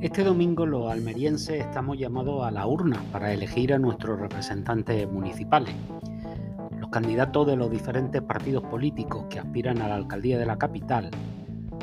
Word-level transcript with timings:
Este 0.00 0.22
domingo 0.22 0.64
los 0.64 0.92
almerienses 0.92 1.60
estamos 1.60 1.98
llamados 1.98 2.46
a 2.46 2.52
la 2.52 2.68
urna 2.68 3.02
para 3.10 3.32
elegir 3.32 3.74
a 3.74 3.80
nuestros 3.80 4.20
representantes 4.20 5.10
municipales. 5.10 5.74
Los 6.78 6.88
candidatos 6.90 7.48
de 7.48 7.56
los 7.56 7.68
diferentes 7.68 8.22
partidos 8.22 8.62
políticos 8.62 9.24
que 9.28 9.40
aspiran 9.40 9.82
a 9.82 9.88
la 9.88 9.96
alcaldía 9.96 10.38
de 10.38 10.46
la 10.46 10.56
capital 10.56 11.10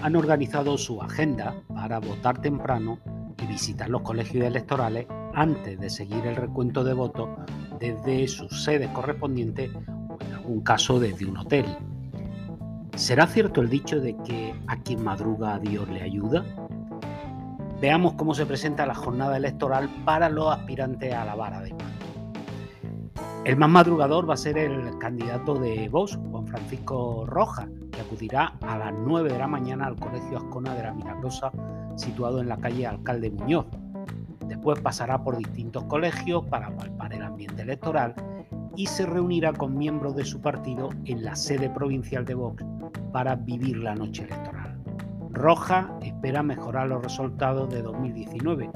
han 0.01 0.15
organizado 0.15 0.77
su 0.77 1.01
agenda 1.01 1.61
para 1.67 1.99
votar 1.99 2.39
temprano 2.39 2.99
y 3.43 3.47
visitar 3.47 3.89
los 3.89 4.01
colegios 4.01 4.45
electorales 4.45 5.07
antes 5.33 5.77
de 5.77 5.89
seguir 5.89 6.25
el 6.25 6.37
recuento 6.37 6.85
de 6.85 6.93
votos 6.93 7.27
desde 7.81 8.29
sus 8.29 8.63
sedes 8.63 8.87
correspondientes 8.91 9.71
o 9.75 10.17
en 10.25 10.33
algún 10.33 10.61
caso 10.61 11.01
desde 11.01 11.25
un 11.25 11.35
hotel. 11.35 11.65
¿Será 12.95 13.27
cierto 13.27 13.59
el 13.59 13.69
dicho 13.69 13.99
de 13.99 14.15
que 14.23 14.55
a 14.67 14.77
quien 14.77 15.03
madruga 15.03 15.55
a 15.55 15.59
Dios 15.59 15.89
le 15.89 16.01
ayuda? 16.01 16.45
Veamos 17.81 18.13
cómo 18.13 18.33
se 18.33 18.45
presenta 18.45 18.85
la 18.85 18.95
jornada 18.95 19.35
electoral 19.35 19.89
para 20.05 20.29
los 20.29 20.51
aspirantes 20.51 21.13
a 21.13 21.25
la 21.25 21.35
vara 21.35 21.61
de 21.61 21.71
mando. 21.71 21.95
El 23.43 23.57
más 23.57 23.69
madrugador 23.69 24.27
va 24.27 24.33
a 24.33 24.37
ser 24.37 24.57
el 24.57 24.97
candidato 24.97 25.55
de 25.55 25.87
Vox, 25.89 26.17
Juan 26.31 26.47
Francisco 26.47 27.25
Rojas, 27.27 27.67
que 27.91 28.01
acudirá 28.01 28.53
a 28.61 28.77
las 28.77 28.93
9 28.93 29.31
de 29.33 29.37
la 29.37 29.47
mañana 29.47 29.85
al 29.85 29.97
Colegio 29.97 30.37
Ascona 30.37 30.73
de 30.73 30.83
la 30.83 30.93
Milagrosa, 30.93 31.51
situado 31.95 32.41
en 32.41 32.49
la 32.49 32.57
calle 32.57 32.87
Alcalde 32.87 33.29
Muñoz. 33.29 33.67
Después 34.47 34.79
pasará 34.79 35.23
por 35.23 35.37
distintos 35.37 35.83
colegios 35.83 36.45
para 36.45 36.75
palpar 36.75 37.13
el 37.13 37.21
ambiente 37.21 37.61
electoral 37.61 38.15
y 38.75 38.87
se 38.87 39.05
reunirá 39.05 39.53
con 39.53 39.77
miembros 39.77 40.15
de 40.15 40.25
su 40.25 40.41
partido 40.41 40.89
en 41.05 41.23
la 41.23 41.35
sede 41.35 41.69
provincial 41.69 42.25
de 42.25 42.33
Vox 42.33 42.63
para 43.11 43.35
vivir 43.35 43.77
la 43.77 43.95
noche 43.95 44.23
electoral. 44.23 44.84
Roja 45.35 45.91
espera 46.01 46.41
mejorar 46.41 46.87
los 46.87 47.03
resultados 47.03 47.69
de 47.69 47.81
2019, 47.81 48.71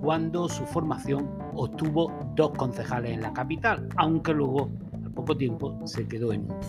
cuando 0.00 0.48
su 0.48 0.64
formación 0.64 1.28
obtuvo 1.54 2.10
dos 2.34 2.52
concejales 2.52 3.12
en 3.12 3.20
la 3.20 3.34
capital, 3.34 3.88
aunque 3.96 4.32
luego, 4.32 4.70
al 5.04 5.12
poco 5.12 5.36
tiempo, 5.36 5.78
se 5.86 6.08
quedó 6.08 6.32
en 6.32 6.44
uno. 6.44 6.60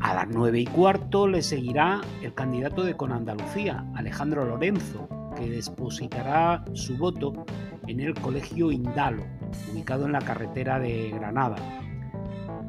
A 0.00 0.14
las 0.14 0.28
nueve 0.28 0.60
y 0.60 0.64
cuarto 0.64 1.28
le 1.28 1.42
seguirá 1.42 2.00
el 2.22 2.32
candidato 2.32 2.82
de 2.82 2.96
Con 2.96 3.12
Andalucía, 3.12 3.84
Alejandro 3.94 4.44
Lorenzo, 4.44 5.06
que 5.36 5.50
depositará 5.50 6.64
su 6.72 6.96
voto 6.96 7.44
en 7.86 8.00
el 8.00 8.14
Colegio 8.14 8.72
Indalo, 8.72 9.24
ubicado 9.70 10.06
en 10.06 10.12
la 10.12 10.20
carretera 10.20 10.78
de 10.78 11.10
Granada. 11.10 11.56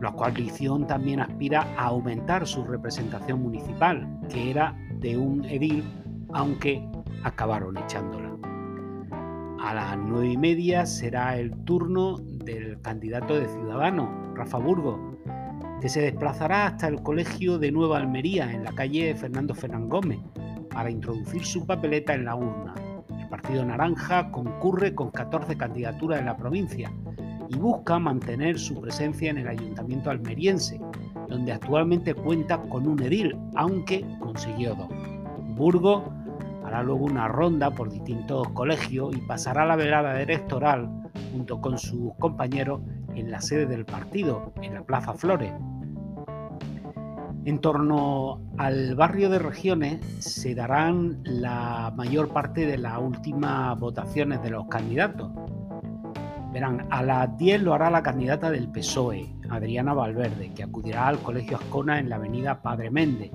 La 0.01 0.11
coalición 0.11 0.85
también 0.85 1.21
aspira 1.21 1.67
a 1.77 1.85
aumentar 1.85 2.45
su 2.45 2.65
representación 2.65 3.41
municipal, 3.41 4.07
que 4.29 4.51
era 4.51 4.75
de 4.99 5.17
un 5.17 5.45
edil, 5.45 5.83
aunque 6.33 6.83
acabaron 7.23 7.77
echándola. 7.77 8.29
A 9.61 9.73
las 9.73 9.97
nueve 9.97 10.29
y 10.29 10.37
media 10.37 10.85
será 10.85 11.37
el 11.37 11.51
turno 11.65 12.17
del 12.17 12.79
candidato 12.81 13.37
de 13.39 13.47
Ciudadanos, 13.47 14.09
Rafa 14.35 14.57
Burgo, 14.57 15.17
que 15.81 15.89
se 15.89 16.01
desplazará 16.01 16.67
hasta 16.67 16.87
el 16.87 17.01
Colegio 17.01 17.57
de 17.57 17.71
Nueva 17.71 17.97
Almería, 17.97 18.51
en 18.51 18.63
la 18.63 18.71
calle 18.71 19.13
Fernando 19.15 19.53
Fernán 19.53 19.89
Gómez, 19.89 20.19
para 20.71 20.89
introducir 20.89 21.45
su 21.45 21.65
papeleta 21.65 22.13
en 22.13 22.25
la 22.25 22.35
urna. 22.35 22.73
El 23.19 23.27
Partido 23.27 23.65
Naranja 23.65 24.31
concurre 24.31 24.95
con 24.95 25.11
14 25.11 25.57
candidaturas 25.57 26.19
en 26.19 26.25
la 26.25 26.37
provincia 26.37 26.91
y 27.49 27.57
busca 27.57 27.99
mantener 27.99 28.59
su 28.59 28.79
presencia 28.79 29.29
en 29.29 29.39
el 29.39 29.47
ayuntamiento 29.47 30.09
almeriense, 30.09 30.79
donde 31.29 31.53
actualmente 31.53 32.13
cuenta 32.13 32.57
con 32.63 32.87
un 32.87 33.01
edil, 33.01 33.37
aunque 33.55 34.03
consiguió 34.19 34.75
dos. 34.75 34.89
Burgo 35.55 36.11
hará 36.65 36.83
luego 36.83 37.05
una 37.05 37.27
ronda 37.27 37.71
por 37.71 37.89
distintos 37.89 38.47
colegios 38.49 39.15
y 39.15 39.19
pasará 39.21 39.65
la 39.65 39.75
velada 39.75 40.21
electoral 40.21 40.89
junto 41.31 41.61
con 41.61 41.77
sus 41.77 42.13
compañeros 42.19 42.81
en 43.15 43.31
la 43.31 43.41
sede 43.41 43.65
del 43.65 43.85
partido, 43.85 44.53
en 44.61 44.73
la 44.73 44.83
Plaza 44.83 45.13
Flores. 45.13 45.53
En 47.45 47.59
torno 47.59 48.41
al 48.57 48.95
barrio 48.95 49.29
de 49.29 49.39
regiones 49.39 50.05
se 50.19 50.53
darán 50.53 51.19
la 51.23 51.91
mayor 51.95 52.29
parte 52.29 52.65
de 52.65 52.77
las 52.77 52.99
últimas 52.99 53.79
votaciones 53.79 54.43
de 54.43 54.51
los 54.51 54.67
candidatos. 54.67 55.31
Verán, 56.51 56.87
a 56.89 57.03
las 57.03 57.37
10 57.37 57.61
lo 57.61 57.73
hará 57.73 57.91
la 57.91 58.01
candidata 58.01 58.49
del 58.49 58.69
PSOE, 58.69 59.35
Adriana 59.49 59.93
Valverde, 59.93 60.51
que 60.55 60.63
acudirá 60.63 61.07
al 61.07 61.19
Colegio 61.19 61.57
Ascona 61.57 61.99
en 61.99 62.09
la 62.09 62.15
avenida 62.15 62.61
Padre 62.61 62.89
Méndez 62.89 63.31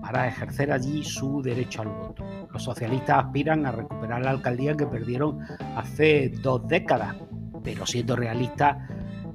para 0.00 0.28
ejercer 0.28 0.72
allí 0.72 1.04
su 1.04 1.42
derecho 1.42 1.82
al 1.82 1.88
voto. 1.88 2.24
Los 2.52 2.62
socialistas 2.62 3.24
aspiran 3.24 3.66
a 3.66 3.72
recuperar 3.72 4.22
la 4.22 4.30
alcaldía 4.30 4.76
que 4.76 4.86
perdieron 4.86 5.40
hace 5.76 6.30
dos 6.42 6.66
décadas, 6.66 7.16
pero 7.62 7.84
siendo 7.86 8.16
realistas, 8.16 8.76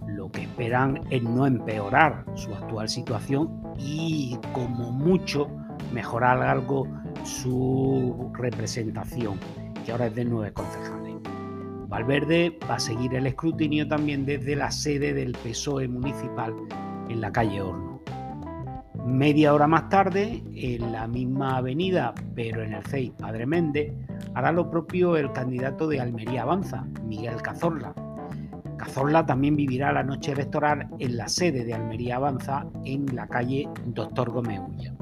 lo 0.08 0.32
que 0.32 0.44
esperan 0.44 1.02
es 1.10 1.22
no 1.22 1.46
empeorar 1.46 2.26
su 2.36 2.54
actual 2.54 2.90
situación 2.90 3.62
y 3.78 4.38
como 4.54 4.92
mucho 4.92 5.48
mejorar 5.94 6.42
algo 6.42 6.88
su 7.24 8.32
representación, 8.34 9.40
que 9.86 9.92
ahora 9.92 10.08
es 10.08 10.16
de 10.16 10.26
nueve 10.26 10.54
concejales. 10.54 10.95
Valverde 11.96 12.60
va 12.70 12.76
a 12.76 12.80
seguir 12.80 13.16
el 13.16 13.26
escrutinio 13.26 13.88
también 13.88 14.26
desde 14.26 14.54
la 14.58 14.70
sede 14.70 15.14
del 15.14 15.32
PSOE 15.32 15.88
municipal 15.88 16.54
en 17.08 17.22
la 17.22 17.32
calle 17.32 17.62
Horno. 17.62 18.02
Media 19.06 19.54
hora 19.54 19.66
más 19.66 19.88
tarde, 19.88 20.44
en 20.56 20.92
la 20.92 21.08
misma 21.08 21.56
avenida, 21.56 22.14
pero 22.36 22.64
en 22.64 22.74
el 22.74 22.84
CEI 22.84 23.12
Padre 23.12 23.46
Méndez, 23.46 23.94
hará 24.34 24.52
lo 24.52 24.70
propio 24.70 25.16
el 25.16 25.32
candidato 25.32 25.88
de 25.88 26.02
Almería 26.02 26.42
Avanza, 26.42 26.86
Miguel 27.06 27.42
Cazorla. 27.42 27.96
Cazorla 28.76 29.26
también 29.26 29.56
vivirá 29.56 29.94
la 29.94 30.04
noche 30.04 30.34
electoral 30.34 30.90
en 31.00 31.16
la 31.16 31.30
sede 31.30 31.64
de 31.64 31.76
Almería 31.76 32.18
Avanza, 32.18 32.66
en 32.84 33.06
la 33.16 33.26
calle 33.26 33.70
Doctor 33.86 34.32
Gómez 34.32 34.60
Ulla. 34.60 34.94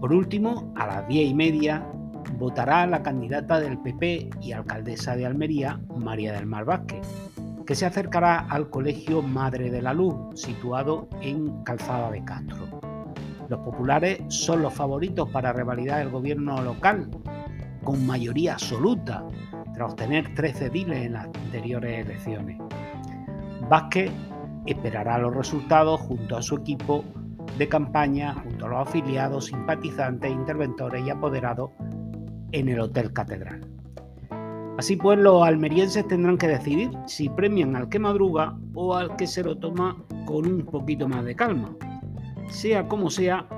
Por 0.00 0.14
último, 0.14 0.72
a 0.76 0.86
las 0.86 1.08
diez 1.08 1.28
y 1.28 1.34
media, 1.34 1.86
votará 2.36 2.86
la 2.86 3.02
candidata 3.02 3.60
del 3.60 3.78
PP 3.78 4.30
y 4.40 4.52
alcaldesa 4.52 5.16
de 5.16 5.26
Almería, 5.26 5.80
María 5.96 6.32
del 6.32 6.46
Mar 6.46 6.64
Vázquez, 6.64 7.06
que 7.66 7.74
se 7.74 7.86
acercará 7.86 8.40
al 8.48 8.70
Colegio 8.70 9.22
Madre 9.22 9.70
de 9.70 9.82
la 9.82 9.92
Luz, 9.92 10.14
situado 10.34 11.08
en 11.20 11.62
Calzada 11.64 12.10
de 12.10 12.24
Castro. 12.24 12.80
Los 13.48 13.60
populares 13.60 14.22
son 14.28 14.62
los 14.62 14.74
favoritos 14.74 15.28
para 15.30 15.52
revalidar 15.52 16.02
el 16.02 16.10
gobierno 16.10 16.62
local, 16.62 17.10
con 17.82 18.06
mayoría 18.06 18.54
absoluta, 18.54 19.24
tras 19.74 19.92
obtener 19.92 20.34
13 20.34 20.66
ediles 20.66 21.06
en 21.06 21.12
las 21.14 21.26
anteriores 21.26 22.06
elecciones. 22.06 22.58
Vázquez 23.68 24.10
esperará 24.66 25.18
los 25.18 25.34
resultados 25.34 26.00
junto 26.00 26.36
a 26.36 26.42
su 26.42 26.56
equipo 26.56 27.04
de 27.56 27.68
campaña, 27.68 28.34
junto 28.34 28.66
a 28.66 28.68
los 28.68 28.88
afiliados, 28.88 29.46
simpatizantes, 29.46 30.30
interventores 30.30 31.04
y 31.06 31.10
apoderados 31.10 31.70
en 32.52 32.68
el 32.68 32.80
Hotel 32.80 33.12
Catedral. 33.12 33.60
Así 34.78 34.94
pues, 34.94 35.18
los 35.18 35.42
almerienses 35.42 36.06
tendrán 36.06 36.38
que 36.38 36.46
decidir 36.46 36.90
si 37.06 37.28
premian 37.28 37.74
al 37.74 37.88
que 37.88 37.98
madruga 37.98 38.56
o 38.74 38.94
al 38.94 39.16
que 39.16 39.26
se 39.26 39.42
lo 39.42 39.56
toma 39.58 39.96
con 40.24 40.46
un 40.46 40.64
poquito 40.64 41.08
más 41.08 41.24
de 41.24 41.34
calma. 41.34 41.74
Sea 42.48 42.86
como 42.86 43.10
sea, 43.10 43.48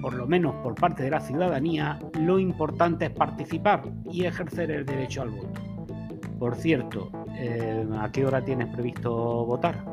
por 0.00 0.14
lo 0.14 0.26
menos 0.26 0.54
por 0.62 0.76
parte 0.76 1.02
de 1.02 1.10
la 1.10 1.20
ciudadanía, 1.20 1.98
lo 2.20 2.38
importante 2.38 3.06
es 3.06 3.10
participar 3.10 3.82
y 4.12 4.24
ejercer 4.24 4.70
el 4.70 4.86
derecho 4.86 5.22
al 5.22 5.30
voto. 5.30 5.60
Por 6.38 6.54
cierto, 6.54 7.10
eh, 7.34 7.84
¿a 7.98 8.12
qué 8.12 8.24
hora 8.24 8.44
tienes 8.44 8.68
previsto 8.68 9.44
votar? 9.46 9.84